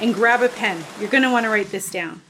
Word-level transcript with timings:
and 0.00 0.14
grab 0.14 0.42
a 0.42 0.48
pen. 0.48 0.82
You're 1.00 1.10
going 1.10 1.22
to 1.22 1.30
want 1.30 1.44
to 1.44 1.50
write 1.50 1.70
this 1.70 1.90
down. 1.90 2.20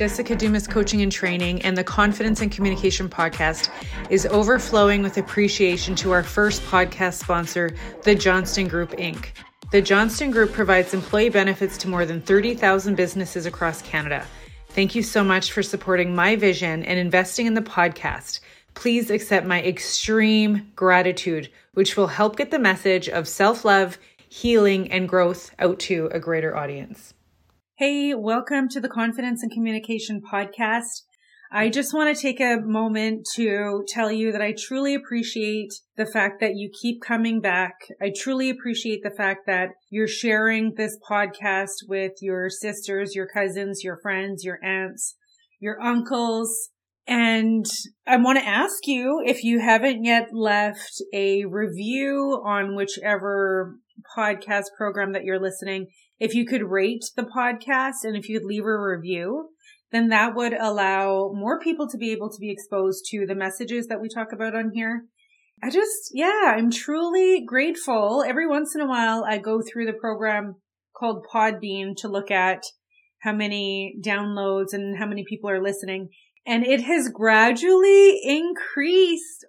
Jessica 0.00 0.34
Dumas 0.34 0.66
Coaching 0.66 1.02
and 1.02 1.12
Training 1.12 1.60
and 1.60 1.76
the 1.76 1.84
Confidence 1.84 2.40
and 2.40 2.50
Communication 2.50 3.06
Podcast 3.06 3.68
is 4.08 4.24
overflowing 4.24 5.02
with 5.02 5.18
appreciation 5.18 5.94
to 5.96 6.12
our 6.12 6.22
first 6.22 6.62
podcast 6.62 7.20
sponsor, 7.20 7.76
the 8.04 8.14
Johnston 8.14 8.66
Group, 8.66 8.92
Inc. 8.92 9.26
The 9.72 9.82
Johnston 9.82 10.30
Group 10.30 10.52
provides 10.52 10.94
employee 10.94 11.28
benefits 11.28 11.76
to 11.78 11.88
more 11.88 12.06
than 12.06 12.22
30,000 12.22 12.94
businesses 12.94 13.44
across 13.44 13.82
Canada. 13.82 14.26
Thank 14.70 14.94
you 14.94 15.02
so 15.02 15.22
much 15.22 15.52
for 15.52 15.62
supporting 15.62 16.14
my 16.14 16.34
vision 16.34 16.82
and 16.84 16.98
investing 16.98 17.46
in 17.46 17.54
the 17.54 17.60
podcast. 17.60 18.40
Please 18.74 19.10
accept 19.10 19.46
my 19.46 19.60
extreme 19.62 20.72
gratitude, 20.76 21.50
which 21.74 21.96
will 21.96 22.06
help 22.06 22.36
get 22.36 22.50
the 22.50 22.58
message 22.58 23.08
of 23.08 23.28
self 23.28 23.64
love, 23.64 23.98
healing, 24.30 24.90
and 24.92 25.08
growth 25.08 25.50
out 25.58 25.80
to 25.80 26.08
a 26.12 26.20
greater 26.20 26.56
audience. 26.56 27.14
Hey, 27.76 28.14
welcome 28.14 28.68
to 28.68 28.80
the 28.80 28.88
Confidence 28.88 29.42
and 29.42 29.50
Communication 29.50 30.22
Podcast. 30.22 31.02
I 31.50 31.68
just 31.68 31.92
want 31.92 32.14
to 32.14 32.22
take 32.22 32.40
a 32.40 32.58
moment 32.64 33.26
to 33.34 33.84
tell 33.88 34.12
you 34.12 34.30
that 34.30 34.40
I 34.40 34.54
truly 34.56 34.94
appreciate 34.94 35.72
the 35.96 36.06
fact 36.06 36.40
that 36.40 36.54
you 36.54 36.70
keep 36.70 37.02
coming 37.02 37.40
back. 37.40 37.74
I 38.00 38.12
truly 38.16 38.50
appreciate 38.50 39.02
the 39.02 39.10
fact 39.10 39.46
that 39.46 39.70
you're 39.90 40.06
sharing 40.06 40.74
this 40.76 40.96
podcast 41.10 41.88
with 41.88 42.12
your 42.20 42.50
sisters, 42.50 43.16
your 43.16 43.26
cousins, 43.26 43.82
your 43.82 43.98
friends, 44.00 44.44
your 44.44 44.64
aunts, 44.64 45.16
your 45.58 45.82
uncles. 45.82 46.68
And 47.04 47.66
I 48.06 48.16
want 48.18 48.38
to 48.38 48.46
ask 48.46 48.86
you 48.86 49.20
if 49.26 49.42
you 49.42 49.58
haven't 49.58 50.04
yet 50.04 50.28
left 50.32 51.02
a 51.12 51.46
review 51.46 52.40
on 52.44 52.76
whichever 52.76 53.74
podcast 54.16 54.64
program 54.76 55.12
that 55.12 55.24
you're 55.24 55.40
listening, 55.40 55.86
if 56.18 56.34
you 56.34 56.46
could 56.46 56.70
rate 56.70 57.04
the 57.16 57.22
podcast 57.22 58.04
and 58.04 58.16
if 58.16 58.28
you'd 58.28 58.44
leave 58.44 58.64
a 58.64 58.80
review, 58.80 59.50
then 59.92 60.08
that 60.08 60.34
would 60.34 60.52
allow 60.52 61.32
more 61.34 61.58
people 61.58 61.88
to 61.88 61.98
be 61.98 62.12
able 62.12 62.30
to 62.30 62.38
be 62.38 62.50
exposed 62.50 63.04
to 63.10 63.26
the 63.26 63.34
messages 63.34 63.86
that 63.88 64.00
we 64.00 64.08
talk 64.08 64.32
about 64.32 64.54
on 64.54 64.70
here. 64.72 65.06
I 65.62 65.70
just, 65.70 66.10
yeah, 66.12 66.54
I'm 66.56 66.70
truly 66.70 67.44
grateful. 67.44 68.24
Every 68.26 68.46
once 68.46 68.74
in 68.74 68.80
a 68.80 68.88
while, 68.88 69.24
I 69.28 69.38
go 69.38 69.60
through 69.60 69.86
the 69.86 69.92
program 69.92 70.56
called 70.96 71.26
Podbean 71.32 71.96
to 71.98 72.08
look 72.08 72.30
at 72.30 72.62
how 73.20 73.32
many 73.32 73.96
downloads 74.02 74.72
and 74.72 74.98
how 74.98 75.06
many 75.06 75.24
people 75.28 75.50
are 75.50 75.62
listening. 75.62 76.08
And 76.46 76.64
it 76.64 76.82
has 76.82 77.10
gradually 77.12 78.20
increased. 78.24 79.44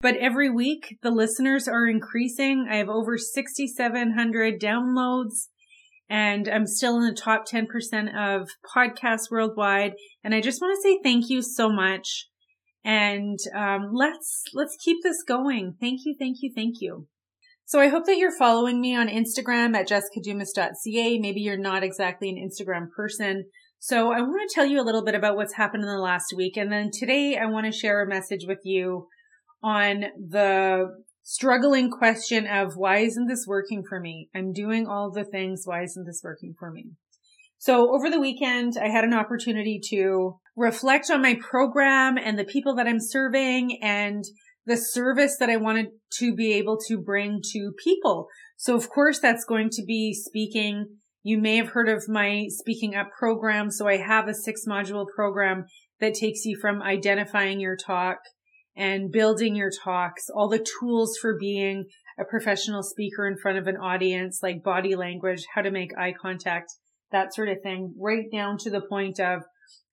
But 0.00 0.16
every 0.16 0.48
week, 0.48 0.98
the 1.02 1.10
listeners 1.10 1.66
are 1.66 1.86
increasing. 1.86 2.68
I 2.70 2.76
have 2.76 2.88
over 2.88 3.18
6,700 3.18 4.60
downloads 4.60 5.48
and 6.08 6.48
I'm 6.48 6.66
still 6.66 6.96
in 6.96 7.06
the 7.06 7.14
top 7.14 7.44
10% 7.46 7.66
of 8.16 8.48
podcasts 8.74 9.30
worldwide. 9.30 9.92
And 10.24 10.34
I 10.34 10.40
just 10.40 10.60
want 10.60 10.76
to 10.76 10.82
say 10.82 10.98
thank 11.02 11.28
you 11.28 11.42
so 11.42 11.70
much. 11.70 12.28
And 12.84 13.38
um, 13.54 13.90
let's 13.92 14.44
let's 14.54 14.76
keep 14.82 15.02
this 15.02 15.22
going. 15.26 15.74
Thank 15.80 16.00
you, 16.04 16.14
thank 16.18 16.38
you, 16.40 16.52
thank 16.54 16.76
you. 16.80 17.06
So 17.66 17.80
I 17.80 17.88
hope 17.88 18.06
that 18.06 18.16
you're 18.16 18.36
following 18.36 18.80
me 18.80 18.96
on 18.96 19.08
Instagram 19.08 19.76
at 19.76 19.88
jessicadumas.ca. 19.88 21.18
Maybe 21.18 21.40
you're 21.40 21.58
not 21.58 21.82
exactly 21.82 22.30
an 22.30 22.36
Instagram 22.36 22.86
person. 22.96 23.44
So 23.78 24.10
I 24.10 24.22
want 24.22 24.48
to 24.48 24.54
tell 24.54 24.64
you 24.64 24.80
a 24.80 24.86
little 24.86 25.04
bit 25.04 25.14
about 25.14 25.36
what's 25.36 25.54
happened 25.54 25.82
in 25.82 25.88
the 25.88 25.98
last 25.98 26.32
week. 26.34 26.56
And 26.56 26.72
then 26.72 26.90
today 26.90 27.36
I 27.36 27.46
want 27.46 27.66
to 27.66 27.78
share 27.78 28.02
a 28.02 28.08
message 28.08 28.46
with 28.46 28.60
you 28.64 29.08
on 29.62 30.04
the 30.16 30.86
struggling 31.22 31.90
question 31.90 32.46
of 32.46 32.72
why 32.76 32.98
isn't 32.98 33.26
this 33.26 33.44
working 33.46 33.82
for 33.86 34.00
me? 34.00 34.28
I'm 34.34 34.52
doing 34.52 34.86
all 34.86 35.10
the 35.10 35.24
things. 35.24 35.62
Why 35.64 35.82
isn't 35.82 36.06
this 36.06 36.22
working 36.24 36.54
for 36.58 36.70
me? 36.70 36.92
So 37.58 37.92
over 37.94 38.08
the 38.08 38.20
weekend, 38.20 38.74
I 38.80 38.88
had 38.88 39.04
an 39.04 39.12
opportunity 39.12 39.80
to 39.90 40.38
reflect 40.56 41.10
on 41.10 41.20
my 41.20 41.34
program 41.34 42.16
and 42.16 42.38
the 42.38 42.44
people 42.44 42.76
that 42.76 42.86
I'm 42.86 43.00
serving 43.00 43.82
and 43.82 44.24
the 44.64 44.76
service 44.76 45.36
that 45.40 45.50
I 45.50 45.56
wanted 45.56 45.88
to 46.18 46.34
be 46.34 46.52
able 46.54 46.78
to 46.88 46.98
bring 46.98 47.40
to 47.52 47.72
people. 47.82 48.28
So 48.56 48.76
of 48.76 48.88
course, 48.88 49.18
that's 49.18 49.44
going 49.44 49.70
to 49.72 49.84
be 49.84 50.14
speaking. 50.14 50.86
You 51.22 51.38
may 51.38 51.56
have 51.56 51.70
heard 51.70 51.88
of 51.88 52.08
my 52.08 52.46
speaking 52.48 52.94
up 52.94 53.10
program. 53.18 53.70
So 53.70 53.88
I 53.88 53.96
have 53.96 54.28
a 54.28 54.34
six 54.34 54.62
module 54.68 55.06
program 55.14 55.64
that 56.00 56.14
takes 56.14 56.44
you 56.44 56.56
from 56.60 56.80
identifying 56.80 57.60
your 57.60 57.76
talk 57.76 58.18
and 58.78 59.10
building 59.10 59.56
your 59.56 59.72
talks, 59.84 60.30
all 60.32 60.48
the 60.48 60.64
tools 60.80 61.18
for 61.20 61.36
being 61.36 61.84
a 62.18 62.24
professional 62.24 62.82
speaker 62.82 63.26
in 63.26 63.36
front 63.36 63.58
of 63.58 63.66
an 63.66 63.76
audience, 63.76 64.38
like 64.40 64.62
body 64.62 64.94
language, 64.94 65.44
how 65.54 65.62
to 65.62 65.70
make 65.70 65.90
eye 65.98 66.14
contact, 66.18 66.72
that 67.10 67.34
sort 67.34 67.48
of 67.48 67.60
thing, 67.60 67.92
right 67.98 68.26
down 68.32 68.56
to 68.56 68.70
the 68.70 68.80
point 68.80 69.18
of 69.18 69.42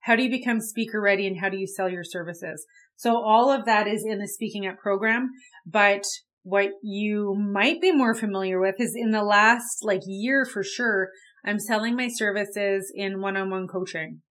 how 0.01 0.15
do 0.15 0.23
you 0.23 0.29
become 0.29 0.61
speaker 0.61 1.01
ready 1.01 1.25
and 1.25 1.39
how 1.39 1.49
do 1.49 1.57
you 1.57 1.65
sell 1.65 1.89
your 1.89 2.03
services? 2.03 2.63
So 2.95 3.17
all 3.17 3.51
of 3.51 3.65
that 3.65 3.87
is 3.87 4.05
in 4.07 4.19
the 4.19 4.27
speaking 4.27 4.67
up 4.67 4.77
program, 4.77 5.31
but 5.65 6.03
what 6.43 6.69
you 6.83 7.35
might 7.35 7.81
be 7.81 7.91
more 7.91 8.13
familiar 8.13 8.59
with 8.59 8.75
is 8.77 8.93
in 8.95 9.09
the 9.09 9.23
last 9.23 9.79
like 9.81 10.01
year 10.05 10.45
for 10.45 10.63
sure, 10.63 11.09
I'm 11.43 11.59
selling 11.59 11.95
my 11.95 12.07
services 12.07 12.91
in 12.95 13.19
one-on-one 13.19 13.67
coaching. 13.67 14.21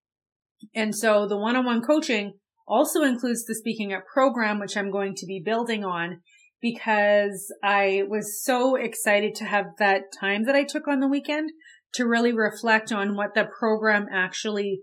And 0.74 0.94
so 0.94 1.26
the 1.26 1.36
one-on-one 1.36 1.82
coaching 1.82 2.34
also 2.66 3.02
includes 3.02 3.44
the 3.44 3.54
Speaking 3.54 3.92
Up 3.92 4.04
program, 4.12 4.58
which 4.58 4.76
I'm 4.76 4.90
going 4.90 5.14
to 5.16 5.26
be 5.26 5.42
building 5.44 5.84
on 5.84 6.20
because 6.60 7.52
I 7.62 8.04
was 8.08 8.42
so 8.42 8.74
excited 8.74 9.34
to 9.36 9.44
have 9.44 9.66
that 9.78 10.04
time 10.18 10.44
that 10.44 10.54
I 10.54 10.64
took 10.64 10.88
on 10.88 11.00
the 11.00 11.08
weekend 11.08 11.50
to 11.94 12.06
really 12.06 12.32
reflect 12.32 12.90
on 12.90 13.16
what 13.16 13.34
the 13.34 13.44
program 13.58 14.06
actually 14.10 14.80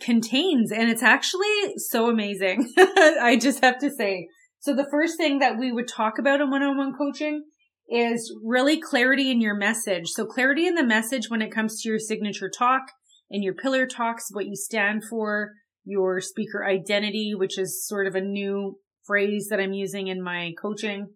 contains. 0.00 0.70
And 0.70 0.88
it's 0.88 1.02
actually 1.02 1.74
so 1.76 2.08
amazing. 2.08 2.72
I 2.78 3.36
just 3.40 3.64
have 3.64 3.78
to 3.80 3.90
say. 3.90 4.28
So 4.60 4.74
the 4.74 4.88
first 4.90 5.16
thing 5.16 5.40
that 5.40 5.58
we 5.58 5.72
would 5.72 5.88
talk 5.88 6.18
about 6.18 6.40
in 6.40 6.50
one-on-one 6.50 6.94
coaching 6.96 7.44
is 7.88 8.34
really 8.42 8.80
clarity 8.80 9.30
in 9.30 9.40
your 9.40 9.56
message. 9.56 10.08
So 10.08 10.24
clarity 10.24 10.66
in 10.66 10.74
the 10.74 10.84
message 10.84 11.28
when 11.28 11.42
it 11.42 11.52
comes 11.52 11.80
to 11.80 11.88
your 11.88 11.98
signature 11.98 12.48
talk 12.48 12.82
and 13.30 13.42
your 13.42 13.54
pillar 13.54 13.86
talks, 13.86 14.28
what 14.32 14.46
you 14.46 14.56
stand 14.56 15.02
for, 15.10 15.50
your 15.84 16.20
speaker 16.20 16.64
identity, 16.64 17.32
which 17.34 17.58
is 17.58 17.86
sort 17.86 18.06
of 18.06 18.14
a 18.14 18.20
new 18.20 18.78
phrase 19.06 19.48
that 19.50 19.60
I'm 19.60 19.72
using 19.72 20.08
in 20.08 20.22
my 20.22 20.52
coaching. 20.60 21.08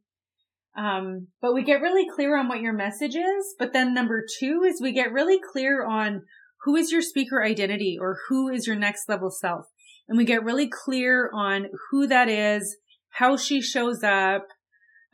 Um, 0.76 1.28
but 1.40 1.54
we 1.54 1.64
get 1.64 1.80
really 1.80 2.06
clear 2.14 2.38
on 2.38 2.48
what 2.48 2.60
your 2.60 2.72
message 2.72 3.16
is. 3.16 3.54
But 3.58 3.72
then 3.72 3.94
number 3.94 4.24
two 4.38 4.62
is 4.64 4.80
we 4.80 4.92
get 4.92 5.12
really 5.12 5.40
clear 5.52 5.84
on 5.84 6.22
who 6.62 6.76
is 6.76 6.92
your 6.92 7.02
speaker 7.02 7.42
identity 7.42 7.96
or 8.00 8.18
who 8.28 8.48
is 8.48 8.66
your 8.66 8.76
next 8.76 9.08
level 9.08 9.30
self. 9.30 9.66
And 10.08 10.16
we 10.16 10.24
get 10.24 10.44
really 10.44 10.68
clear 10.68 11.30
on 11.34 11.66
who 11.90 12.06
that 12.06 12.28
is, 12.28 12.76
how 13.10 13.36
she 13.36 13.60
shows 13.60 14.02
up, 14.02 14.46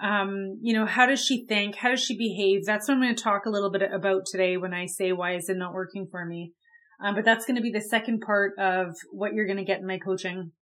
um, 0.03 0.59
you 0.60 0.75
know, 0.75 0.86
how 0.86 1.06
does 1.06 1.25
she 1.25 1.47
think? 1.47 1.76
How 1.76 1.91
does 1.91 2.04
she 2.04 2.16
behave? 2.16 2.66
That's 2.66 2.88
what 2.88 2.94
I'm 2.94 3.03
going 3.03 3.15
to 3.15 3.22
talk 3.22 3.47
a 3.47 3.50
little 3.50 3.71
bit 3.71 3.82
about 3.92 4.26
today 4.26 4.56
when 4.56 4.75
I 4.75 4.86
say, 4.86 5.12
why 5.12 5.36
is 5.36 5.48
it 5.48 5.56
not 5.56 5.72
working 5.72 6.06
for 6.10 6.24
me? 6.24 6.53
Um, 7.02 7.14
but 7.14 7.24
that's 7.24 7.44
going 7.44 7.56
to 7.56 7.62
be 7.62 7.72
the 7.72 7.80
second 7.80 8.20
part 8.20 8.52
of 8.58 8.94
what 9.10 9.34
you're 9.34 9.46
going 9.46 9.58
to 9.58 9.64
get 9.64 9.80
in 9.80 9.86
my 9.86 9.98
coaching. 9.98 10.52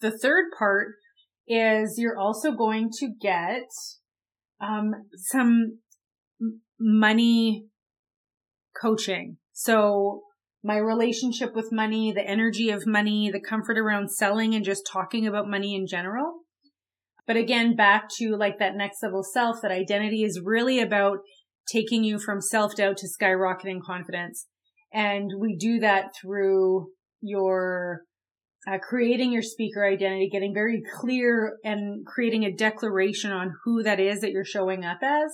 The 0.00 0.16
third 0.16 0.46
part 0.58 0.94
is 1.46 1.96
you're 1.98 2.18
also 2.18 2.52
going 2.52 2.90
to 2.98 3.08
get 3.20 3.68
um, 4.60 4.92
some 5.14 5.78
money 6.78 7.66
coaching. 8.80 9.38
So 9.52 10.22
my 10.62 10.76
relationship 10.76 11.54
with 11.54 11.72
money, 11.72 12.12
the 12.12 12.26
energy 12.26 12.70
of 12.70 12.86
money, 12.86 13.30
the 13.30 13.40
comfort 13.40 13.78
around 13.78 14.10
selling 14.10 14.54
and 14.54 14.64
just 14.64 14.88
talking 14.90 15.26
about 15.26 15.48
money 15.48 15.74
in 15.74 15.86
general. 15.86 16.40
But 17.26 17.36
again, 17.36 17.74
back 17.76 18.08
to 18.18 18.36
like 18.36 18.58
that 18.58 18.76
next 18.76 19.02
level 19.02 19.22
self, 19.22 19.62
that 19.62 19.70
identity 19.70 20.22
is 20.22 20.40
really 20.42 20.80
about 20.80 21.18
taking 21.70 22.04
you 22.04 22.18
from 22.18 22.40
self 22.40 22.76
doubt 22.76 22.98
to 22.98 23.08
skyrocketing 23.08 23.80
confidence. 23.80 24.46
And 24.96 25.30
we 25.38 25.56
do 25.56 25.80
that 25.80 26.12
through 26.18 26.88
your 27.20 28.00
uh, 28.66 28.78
creating 28.78 29.30
your 29.30 29.42
speaker 29.42 29.86
identity, 29.86 30.30
getting 30.32 30.54
very 30.54 30.82
clear 30.98 31.58
and 31.62 32.04
creating 32.06 32.44
a 32.44 32.52
declaration 32.52 33.30
on 33.30 33.52
who 33.62 33.82
that 33.82 34.00
is 34.00 34.22
that 34.22 34.30
you're 34.30 34.42
showing 34.42 34.86
up 34.86 35.00
as. 35.02 35.30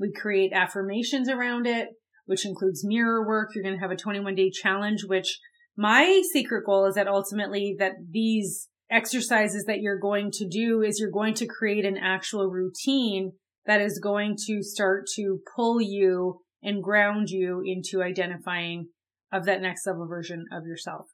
We 0.00 0.12
create 0.12 0.52
affirmations 0.52 1.28
around 1.28 1.66
it. 1.68 1.88
which 2.26 2.44
includes 2.44 2.84
mirror 2.84 3.24
work. 3.24 3.50
You're 3.54 3.62
going 3.62 3.76
to 3.76 3.80
have 3.80 3.92
a 3.92 3.96
21 3.96 4.34
day 4.34 4.50
challenge, 4.50 5.04
which 5.04 5.38
my 5.76 6.22
secret 6.32 6.64
goal 6.66 6.86
is 6.86 6.96
that 6.96 7.06
ultimately 7.06 7.76
that 7.78 7.92
these 8.10 8.68
exercises 8.90 9.64
that 9.66 9.80
you're 9.80 9.98
going 9.98 10.30
to 10.32 10.48
do 10.48 10.82
is 10.82 10.98
you're 10.98 11.10
going 11.10 11.34
to 11.34 11.46
create 11.46 11.84
an 11.84 11.98
actual 11.98 12.48
routine 12.48 13.32
that 13.66 13.80
is 13.80 14.00
going 14.02 14.36
to 14.46 14.62
start 14.62 15.06
to 15.14 15.38
pull 15.54 15.80
you 15.80 16.40
and 16.62 16.82
ground 16.82 17.28
you 17.28 17.62
into 17.64 18.02
identifying 18.02 18.88
of 19.34 19.44
that 19.44 19.60
next 19.60 19.86
level 19.86 20.06
version 20.06 20.46
of 20.52 20.64
yourself. 20.64 21.08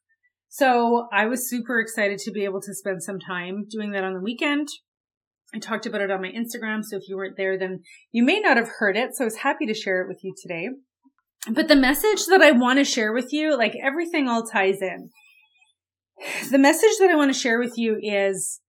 So 0.49 1.09
I 1.13 1.27
was 1.27 1.49
super 1.49 1.81
excited 1.81 2.19
to 2.21 2.31
be 2.31 2.45
able 2.45 2.61
to 2.61 2.75
spend 2.75 3.03
some 3.03 3.19
time 3.19 3.67
doing 3.69 3.93
that 3.93 4.05
on 4.05 4.15
the 4.15 4.21
weekend. 4.21 4.69
I 5.55 5.59
talked 5.59 5.87
about 5.87 6.03
it 6.03 6.11
on 6.11 6.23
my 6.23 6.31
Instagram. 6.31 6.85
So 6.85 6.97
if 6.97 7.09
you 7.09 7.17
weren't 7.17 7.37
there, 7.37 7.59
then 7.59 7.81
you 8.13 8.25
may 8.25 8.41
not 8.41 8.57
have 8.57 8.69
heard 8.79 8.97
it. 8.97 9.15
So 9.15 9.25
I 9.25 9.27
was 9.27 9.37
happy 9.39 9.67
to 9.67 9.75
share 9.75 10.03
it 10.03 10.09
with 10.09 10.19
you 10.23 10.35
today. 10.41 10.69
But 11.51 11.69
the 11.69 11.77
message 11.77 12.27
that 12.27 12.43
I 12.43 12.51
want 12.51 12.79
to 12.79 12.85
share 12.85 13.13
with 13.13 13.33
you, 13.33 13.57
like 13.57 13.75
everything 13.83 14.29
all 14.29 14.45
ties 14.45 14.83
in. 14.83 15.11
The 16.51 16.59
message 16.59 16.99
that 16.99 17.11
I 17.11 17.17
want 17.17 17.33
to 17.33 17.39
share 17.39 17.59
with 17.59 17.75
you 17.79 17.99
is 18.01 18.61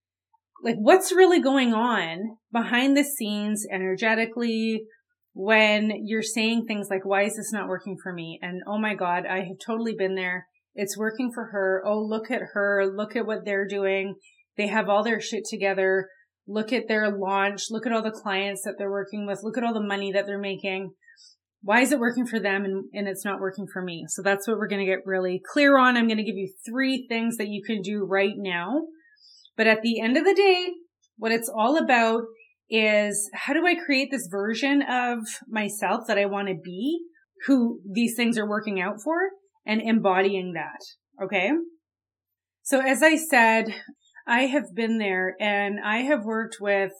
like 0.63 0.77
what's 0.77 1.11
really 1.11 1.41
going 1.41 1.73
on 1.73 2.37
behind 2.51 2.95
the 2.95 3.03
scenes 3.03 3.65
energetically 3.71 4.85
when 5.33 5.91
you're 6.03 6.21
saying 6.21 6.65
things 6.65 6.87
like, 6.89 7.05
why 7.05 7.23
is 7.23 7.35
this 7.37 7.53
not 7.53 7.67
working 7.67 7.97
for 8.01 8.11
me? 8.11 8.39
And 8.41 8.61
oh 8.67 8.77
my 8.77 8.95
God, 8.95 9.25
I 9.25 9.37
have 9.37 9.57
totally 9.65 9.95
been 9.97 10.15
there. 10.15 10.47
It's 10.73 10.97
working 10.97 11.31
for 11.33 11.45
her. 11.45 11.83
Oh, 11.85 11.99
look 11.99 12.31
at 12.31 12.41
her. 12.53 12.85
Look 12.93 13.15
at 13.15 13.25
what 13.25 13.45
they're 13.45 13.67
doing. 13.67 14.15
They 14.57 14.67
have 14.67 14.89
all 14.89 15.03
their 15.03 15.21
shit 15.21 15.43
together. 15.49 16.09
Look 16.47 16.73
at 16.73 16.87
their 16.87 17.09
launch. 17.09 17.65
Look 17.69 17.85
at 17.85 17.93
all 17.93 18.01
the 18.01 18.11
clients 18.11 18.63
that 18.63 18.75
they're 18.77 18.91
working 18.91 19.25
with. 19.25 19.39
Look 19.43 19.57
at 19.57 19.63
all 19.63 19.73
the 19.73 19.81
money 19.81 20.11
that 20.11 20.25
they're 20.25 20.39
making. 20.39 20.91
Why 21.63 21.81
is 21.81 21.91
it 21.91 21.99
working 21.99 22.25
for 22.25 22.39
them 22.39 22.65
and, 22.65 22.85
and 22.93 23.07
it's 23.07 23.23
not 23.23 23.39
working 23.39 23.67
for 23.71 23.81
me? 23.81 24.05
So 24.07 24.21
that's 24.21 24.47
what 24.47 24.57
we're 24.57 24.67
going 24.67 24.85
to 24.85 24.91
get 24.91 25.05
really 25.05 25.41
clear 25.53 25.77
on. 25.77 25.95
I'm 25.95 26.07
going 26.07 26.17
to 26.17 26.23
give 26.23 26.35
you 26.35 26.51
three 26.67 27.05
things 27.07 27.37
that 27.37 27.49
you 27.49 27.61
can 27.65 27.81
do 27.81 28.03
right 28.03 28.33
now. 28.35 28.81
But 29.55 29.67
at 29.67 29.81
the 29.81 30.01
end 30.01 30.17
of 30.17 30.25
the 30.25 30.33
day, 30.33 30.71
what 31.17 31.31
it's 31.31 31.51
all 31.55 31.77
about 31.77 32.23
is 32.71 33.29
how 33.33 33.53
do 33.53 33.67
I 33.67 33.75
create 33.75 34.09
this 34.11 34.27
version 34.31 34.81
of 34.81 35.19
myself 35.47 36.07
that 36.07 36.17
I 36.17 36.25
want 36.25 36.47
to 36.47 36.55
be, 36.55 37.01
who 37.45 37.81
these 37.85 38.15
things 38.15 38.37
are 38.37 38.47
working 38.47 38.79
out 38.79 39.01
for 39.03 39.17
and 39.65 39.81
embodying 39.81 40.53
that. 40.53 40.79
Okay. 41.23 41.51
So 42.63 42.79
as 42.79 43.03
I 43.03 43.17
said, 43.17 43.75
I 44.25 44.43
have 44.43 44.73
been 44.73 44.97
there 44.97 45.35
and 45.39 45.79
I 45.83 45.97
have 45.99 46.23
worked 46.23 46.57
with 46.61 46.91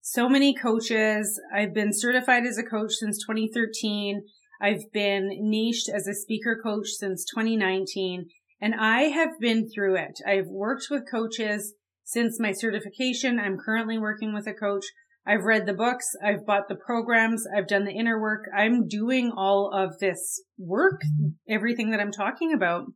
so 0.00 0.28
many 0.28 0.54
coaches. 0.54 1.38
I've 1.54 1.74
been 1.74 1.90
certified 1.92 2.44
as 2.46 2.56
a 2.56 2.62
coach 2.62 2.92
since 2.92 3.18
2013. 3.18 4.22
I've 4.62 4.90
been 4.92 5.28
niched 5.40 5.88
as 5.88 6.08
a 6.08 6.14
speaker 6.14 6.58
coach 6.62 6.88
since 6.88 7.24
2019 7.34 8.28
and 8.60 8.74
I 8.74 9.02
have 9.02 9.38
been 9.40 9.68
through 9.68 9.96
it. 9.96 10.20
I've 10.26 10.46
worked 10.46 10.86
with 10.90 11.10
coaches 11.10 11.74
since 12.04 12.40
my 12.40 12.52
certification. 12.52 13.38
I'm 13.38 13.58
currently 13.58 13.98
working 13.98 14.32
with 14.32 14.46
a 14.46 14.54
coach. 14.54 14.86
I've 15.28 15.44
read 15.44 15.66
the 15.66 15.74
books. 15.74 16.06
I've 16.24 16.46
bought 16.46 16.68
the 16.68 16.74
programs. 16.74 17.44
I've 17.54 17.68
done 17.68 17.84
the 17.84 17.92
inner 17.92 18.18
work. 18.18 18.46
I'm 18.56 18.88
doing 18.88 19.30
all 19.36 19.70
of 19.74 19.98
this 19.98 20.42
work, 20.56 21.02
everything 21.46 21.90
that 21.90 22.00
I'm 22.00 22.12
talking 22.12 22.54
about. 22.54 22.86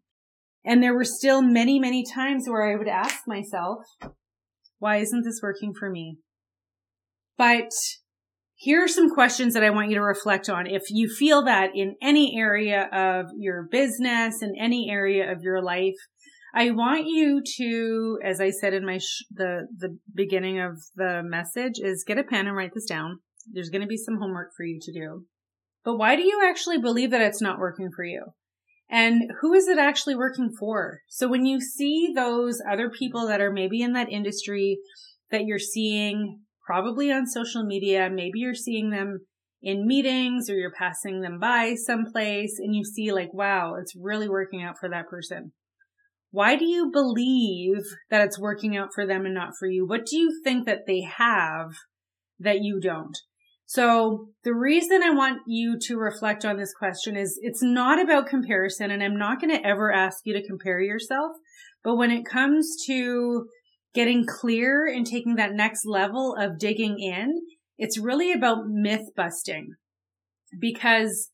And 0.64 0.82
there 0.82 0.94
were 0.94 1.04
still 1.04 1.42
many, 1.42 1.78
many 1.78 2.04
times 2.04 2.48
where 2.48 2.72
I 2.72 2.76
would 2.76 2.88
ask 2.88 3.24
myself, 3.26 3.80
why 4.78 4.96
isn't 4.96 5.24
this 5.24 5.40
working 5.42 5.74
for 5.78 5.90
me? 5.90 6.16
But 7.36 7.70
here 8.54 8.84
are 8.84 8.88
some 8.88 9.12
questions 9.12 9.52
that 9.54 9.64
I 9.64 9.70
want 9.70 9.90
you 9.90 9.96
to 9.96 10.02
reflect 10.02 10.48
on. 10.48 10.66
If 10.66 10.84
you 10.88 11.08
feel 11.08 11.44
that 11.44 11.72
in 11.74 11.96
any 12.00 12.38
area 12.38 12.88
of 12.92 13.26
your 13.36 13.66
business, 13.70 14.40
in 14.40 14.54
any 14.58 14.88
area 14.90 15.30
of 15.30 15.42
your 15.42 15.60
life, 15.60 15.96
I 16.54 16.70
want 16.70 17.06
you 17.06 17.42
to, 17.58 18.18
as 18.22 18.40
I 18.40 18.50
said 18.50 18.74
in 18.74 18.84
my, 18.84 18.98
sh- 18.98 19.24
the, 19.30 19.68
the 19.76 19.98
beginning 20.14 20.60
of 20.60 20.78
the 20.94 21.22
message 21.24 21.74
is 21.78 22.04
get 22.06 22.18
a 22.18 22.24
pen 22.24 22.46
and 22.46 22.56
write 22.56 22.72
this 22.74 22.84
down. 22.84 23.20
There's 23.50 23.70
going 23.70 23.82
to 23.82 23.88
be 23.88 23.96
some 23.96 24.18
homework 24.18 24.50
for 24.56 24.64
you 24.64 24.78
to 24.80 24.92
do. 24.92 25.24
But 25.84 25.96
why 25.96 26.14
do 26.14 26.22
you 26.22 26.42
actually 26.44 26.78
believe 26.78 27.10
that 27.10 27.22
it's 27.22 27.40
not 27.40 27.58
working 27.58 27.90
for 27.94 28.04
you? 28.04 28.26
And 28.88 29.32
who 29.40 29.54
is 29.54 29.66
it 29.68 29.78
actually 29.78 30.14
working 30.14 30.50
for? 30.58 31.00
So 31.08 31.26
when 31.26 31.46
you 31.46 31.60
see 31.60 32.12
those 32.14 32.60
other 32.70 32.90
people 32.90 33.26
that 33.28 33.40
are 33.40 33.50
maybe 33.50 33.80
in 33.80 33.94
that 33.94 34.12
industry 34.12 34.78
that 35.30 35.46
you're 35.46 35.58
seeing 35.58 36.40
probably 36.66 37.10
on 37.10 37.26
social 37.26 37.64
media, 37.64 38.10
maybe 38.12 38.40
you're 38.40 38.54
seeing 38.54 38.90
them 38.90 39.20
in 39.62 39.86
meetings 39.86 40.50
or 40.50 40.56
you're 40.56 40.72
passing 40.72 41.22
them 41.22 41.38
by 41.38 41.74
someplace 41.74 42.58
and 42.58 42.76
you 42.76 42.84
see 42.84 43.12
like, 43.12 43.32
wow, 43.32 43.76
it's 43.80 43.96
really 43.96 44.28
working 44.28 44.62
out 44.62 44.76
for 44.78 44.90
that 44.90 45.08
person. 45.08 45.52
Why 46.32 46.56
do 46.56 46.64
you 46.64 46.90
believe 46.90 47.84
that 48.10 48.22
it's 48.22 48.40
working 48.40 48.76
out 48.76 48.88
for 48.94 49.06
them 49.06 49.26
and 49.26 49.34
not 49.34 49.52
for 49.58 49.68
you? 49.68 49.86
What 49.86 50.06
do 50.06 50.16
you 50.16 50.40
think 50.42 50.64
that 50.66 50.86
they 50.86 51.02
have 51.02 51.74
that 52.40 52.62
you 52.62 52.80
don't? 52.80 53.16
So 53.66 54.28
the 54.42 54.54
reason 54.54 55.02
I 55.02 55.10
want 55.10 55.42
you 55.46 55.78
to 55.78 55.96
reflect 55.96 56.44
on 56.44 56.56
this 56.56 56.74
question 56.74 57.16
is 57.16 57.38
it's 57.42 57.62
not 57.62 58.00
about 58.00 58.26
comparison 58.26 58.90
and 58.90 59.02
I'm 59.02 59.18
not 59.18 59.40
going 59.40 59.54
to 59.54 59.66
ever 59.66 59.92
ask 59.92 60.20
you 60.24 60.32
to 60.32 60.46
compare 60.46 60.80
yourself. 60.80 61.32
But 61.84 61.96
when 61.96 62.10
it 62.10 62.24
comes 62.24 62.76
to 62.86 63.46
getting 63.94 64.24
clear 64.26 64.86
and 64.86 65.06
taking 65.06 65.36
that 65.36 65.52
next 65.52 65.84
level 65.84 66.34
of 66.38 66.58
digging 66.58 66.98
in, 66.98 67.42
it's 67.76 67.98
really 67.98 68.32
about 68.32 68.66
myth 68.66 69.10
busting 69.14 69.74
because 70.58 71.30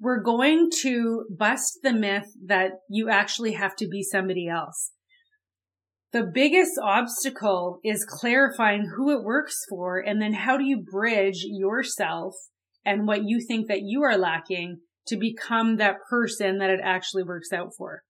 we're 0.00 0.22
going 0.22 0.70
to 0.82 1.24
bust 1.30 1.80
the 1.82 1.92
myth 1.92 2.32
that 2.46 2.72
you 2.88 3.08
actually 3.08 3.52
have 3.52 3.76
to 3.76 3.88
be 3.88 4.02
somebody 4.02 4.48
else. 4.48 4.92
The 6.12 6.24
biggest 6.32 6.72
obstacle 6.82 7.80
is 7.84 8.06
clarifying 8.08 8.92
who 8.96 9.10
it 9.10 9.22
works 9.22 9.56
for 9.68 9.98
and 9.98 10.22
then 10.22 10.32
how 10.32 10.56
do 10.56 10.64
you 10.64 10.82
bridge 10.82 11.44
yourself 11.44 12.34
and 12.84 13.06
what 13.06 13.24
you 13.24 13.44
think 13.46 13.68
that 13.68 13.82
you 13.82 14.02
are 14.02 14.16
lacking 14.16 14.78
to 15.08 15.16
become 15.16 15.76
that 15.76 15.96
person 16.08 16.58
that 16.58 16.70
it 16.70 16.80
actually 16.82 17.22
works 17.22 17.52
out 17.52 17.72
for. 17.76 18.02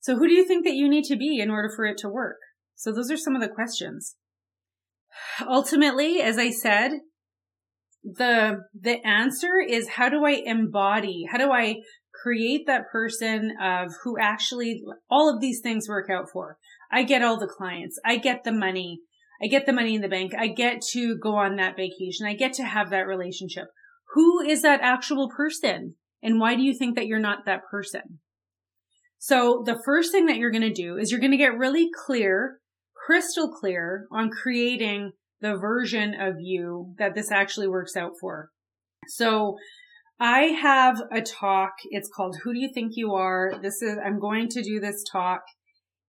So 0.00 0.16
who 0.16 0.28
do 0.28 0.34
you 0.34 0.46
think 0.46 0.64
that 0.64 0.74
you 0.74 0.88
need 0.88 1.04
to 1.04 1.16
be 1.16 1.38
in 1.40 1.50
order 1.50 1.70
for 1.74 1.84
it 1.86 1.98
to 1.98 2.08
work? 2.08 2.38
So 2.76 2.92
those 2.92 3.10
are 3.10 3.16
some 3.16 3.34
of 3.34 3.42
the 3.42 3.48
questions. 3.48 4.16
Ultimately, 5.46 6.20
as 6.20 6.38
I 6.38 6.50
said, 6.50 6.92
the 8.02 8.58
the 8.78 9.06
answer 9.06 9.60
is 9.66 9.88
how 9.88 10.08
do 10.08 10.24
I 10.24 10.42
embody? 10.44 11.24
How 11.30 11.38
do 11.38 11.50
I 11.50 11.76
create 12.22 12.66
that 12.66 12.88
person 12.90 13.52
of 13.62 13.92
who 14.02 14.16
actually 14.18 14.82
all 15.10 15.32
of 15.32 15.40
these 15.40 15.60
things 15.62 15.88
work 15.88 16.08
out 16.10 16.26
for? 16.32 16.56
I 16.90 17.02
get 17.02 17.22
all 17.22 17.38
the 17.38 17.46
clients. 17.46 17.98
I 18.04 18.16
get 18.16 18.44
the 18.44 18.52
money. 18.52 19.00
I 19.42 19.46
get 19.46 19.64
the 19.64 19.72
money 19.72 19.94
in 19.94 20.02
the 20.02 20.08
bank. 20.08 20.32
I 20.38 20.48
get 20.48 20.82
to 20.92 21.16
go 21.16 21.36
on 21.36 21.56
that 21.56 21.76
vacation. 21.76 22.26
I 22.26 22.34
get 22.34 22.52
to 22.54 22.64
have 22.64 22.90
that 22.90 23.06
relationship. 23.06 23.68
Who 24.14 24.40
is 24.40 24.62
that 24.62 24.80
actual 24.82 25.30
person? 25.30 25.94
And 26.22 26.40
why 26.40 26.56
do 26.56 26.62
you 26.62 26.74
think 26.74 26.96
that 26.96 27.06
you're 27.06 27.18
not 27.18 27.46
that 27.46 27.62
person? 27.70 28.18
So 29.18 29.62
the 29.64 29.80
first 29.84 30.12
thing 30.12 30.26
that 30.26 30.36
you're 30.36 30.50
going 30.50 30.62
to 30.62 30.72
do 30.72 30.96
is 30.96 31.10
you're 31.10 31.20
going 31.20 31.30
to 31.30 31.36
get 31.36 31.56
really 31.56 31.88
clear, 32.06 32.58
crystal 33.06 33.50
clear 33.50 34.06
on 34.10 34.30
creating 34.30 35.12
the 35.40 35.56
version 35.56 36.14
of 36.18 36.36
you 36.38 36.94
that 36.98 37.14
this 37.14 37.30
actually 37.30 37.68
works 37.68 37.96
out 37.96 38.12
for. 38.20 38.50
So 39.08 39.56
I 40.18 40.42
have 40.60 41.02
a 41.10 41.22
talk. 41.22 41.72
It's 41.90 42.10
called 42.14 42.36
Who 42.42 42.52
Do 42.52 42.60
You 42.60 42.70
Think 42.72 42.92
You 42.94 43.14
Are? 43.14 43.52
This 43.62 43.82
is, 43.82 43.96
I'm 44.04 44.20
going 44.20 44.48
to 44.50 44.62
do 44.62 44.78
this 44.78 45.02
talk 45.10 45.40